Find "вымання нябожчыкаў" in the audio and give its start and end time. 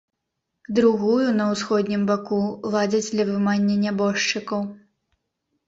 3.29-4.69